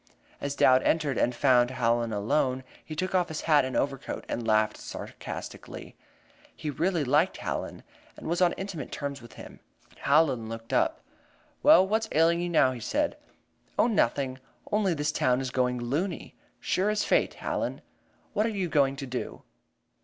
As 0.39 0.55
Dowd 0.55 0.81
entered 0.81 1.19
and 1.19 1.35
found 1.35 1.69
Hallen 1.69 2.11
alone, 2.11 2.63
he 2.83 2.95
took 2.95 3.13
off 3.13 3.27
his 3.27 3.41
hat 3.41 3.63
and 3.63 3.75
overcoat, 3.77 4.25
and 4.27 4.47
laughed 4.47 4.77
sarcastically. 4.77 5.95
He 6.55 6.71
really 6.71 7.03
liked 7.03 7.37
Hallen, 7.37 7.83
and 8.17 8.25
was 8.27 8.41
on 8.41 8.53
intimate 8.53 8.91
terms 8.91 9.21
with 9.21 9.33
him. 9.33 9.59
Hallen 9.99 10.49
looked 10.49 10.73
up. 10.73 11.01
"Well, 11.61 11.87
what's 11.87 12.09
ailing 12.13 12.41
you 12.41 12.49
now?" 12.49 12.71
he 12.71 12.79
said. 12.79 13.15
"Oh, 13.77 13.85
nothing. 13.85 14.39
Only 14.71 14.95
this 14.95 15.11
town 15.11 15.39
is 15.39 15.51
going 15.51 15.77
loony, 15.77 16.33
sure 16.59 16.89
as 16.89 17.03
fate, 17.03 17.35
Hallen. 17.35 17.81
What 18.33 18.47
are 18.47 18.49
you 18.49 18.69
going 18.69 18.95
to 18.95 19.05
do?" 19.05 19.43